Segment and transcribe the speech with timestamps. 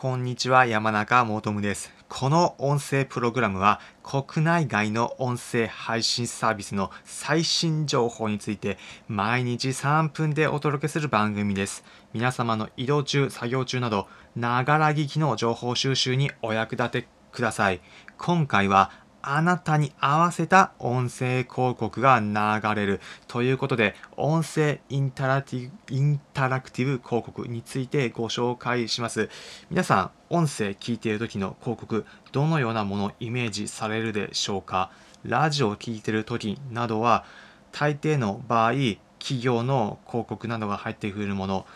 [0.00, 1.92] こんにちは、山中もとむです。
[2.08, 11.82] この音声プログラムは国内外の音声配信サービスの最新情報について毎日3分でお届けする番組です。
[12.12, 14.06] 皆様の移動中、作業中など、
[14.36, 17.80] ながら聞きの情報収集にお役立てください。
[18.18, 18.92] 今回は
[19.22, 23.00] あなたに合わせた音声広告が流れる。
[23.26, 29.28] ということで音声インタラクティブインタラクティブ広告についてご紹介します。
[29.70, 34.90] 皆さん音声聞いている時の広告どのようなものをイメージされるでしょうか？
[35.24, 37.24] ラジオを聞いている時などは
[37.72, 38.72] 大抵の場合
[39.18, 41.66] 企業の広告などが入ってくるもの。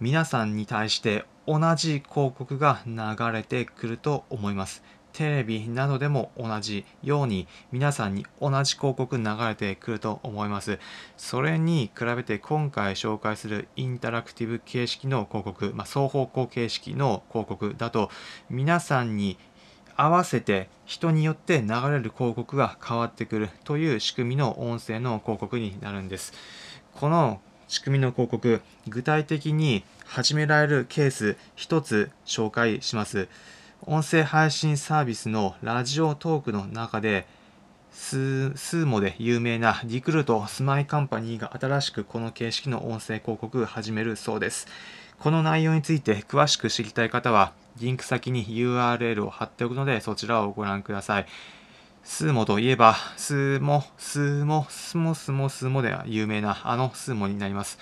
[0.00, 4.82] 皆さんに対して同じ広告が流れてくると思います。
[5.12, 10.78] テレビなどでも同じように皆さんに同じ広告流れてくると思います。
[11.16, 18.10] それに比べて今回紹介するインタラクティブ形式の広告、まあ、双方向形式の広告だと
[18.50, 19.38] 皆さんに
[19.96, 26.32] 合わせて人によって流れる広告が変わってくるという仕組みの音声の広告になるんです。
[26.94, 33.28] この仕組みの広告具体的に始められるケース一つ紹介します。
[33.84, 37.26] 音声配信サービスのラジオトークの中で
[37.90, 44.68] ススーモで有名なリクルートスマイカンパニーが新しくこの形式の音声広告を始めるそうです。
[45.18, 51.26] この内容について詳しく知りたい方はリンク先に URL を貼っておくのでそちらをご覧ください。
[52.04, 57.78] スーモといえば、スーモ、スーモ、スモスモスモで有名なあのスーモになります。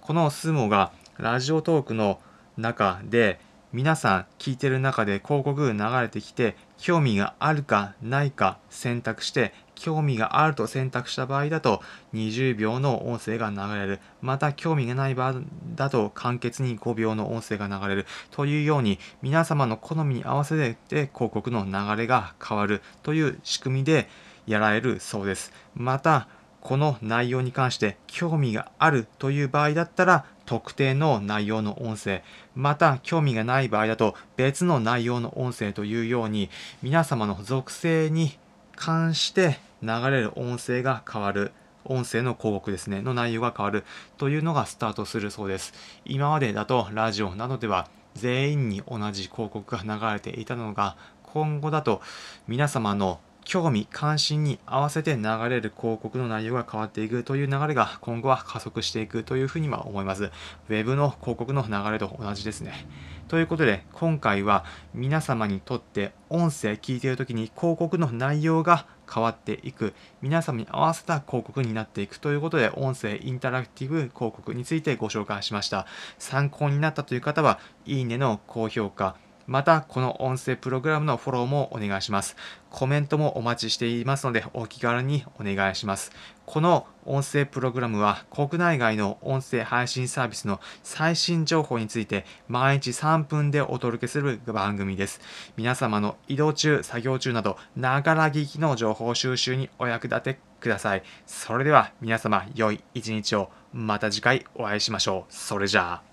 [0.00, 2.20] このスーモがラジオトークの
[2.56, 3.40] 中で
[3.72, 11.80] 皆さん聞いてる中で広告流れてきて興味があるかないか選択して興味があると選択した場合だと
[12.12, 14.00] 20秒の音声が流れる。
[14.20, 15.42] また興味がない場合
[15.76, 18.06] だと簡潔に5秒の音声が流れる。
[18.32, 24.08] というように皆様の好みに合わせて広告の流れが変わるという仕組みで
[24.48, 25.52] やられるそうです。
[25.76, 26.26] また
[26.60, 32.22] この内容に関して興味があるという場合だったら特定の内容の音声
[32.54, 36.50] また興味がない場合だと別の内容の音声というように
[36.82, 38.38] 皆様の属性に
[38.76, 41.52] 関して流れる音声が変わる
[41.84, 43.84] 音声の広告ですねの内容が変わる
[44.18, 45.72] というのがスタートするそうです。
[46.04, 52.02] 今までだとラジオなどでは全員に同じ広告が流れていたのが今後だと
[52.48, 60.24] 皆様の興味関心に合わせて流れる広告の内容が変わっていくという流れが今後は加速していくというふうには思います。
[60.24, 62.86] ウェブの広告の流れと同じですね。
[63.30, 75.86] ということで今回は皆様にとって音声聞いている時に広告の内容が変わっていく皆様に合わせた広告になっていくということで音声インタラクティブ広告についてご紹介しました
[76.18, 79.14] 参考になったという方はいいねの高評価
[79.50, 82.36] また、この音声プログラムのフォローもお願いします。
[82.70, 86.12] コメントもお待ちしていますので、お気軽にお願いします。
[86.46, 95.20] この音声プログラムは、国内外の音声配信サービスの最新情報について、毎日3分でお届けする番組です。
[95.56, 101.02] 皆様の移動中、作業中など、ながら聞きの情報収集にお役立てください。
[101.26, 103.50] それでは、皆様、良い一日を。
[103.72, 105.32] また次回お会いしましょう。
[105.34, 106.09] それじゃあ。